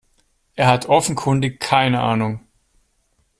Er 0.55 0.65
hat 0.65 0.87
offenkundig 0.87 1.59
keine 1.59 2.01
Ahnung. 2.01 2.39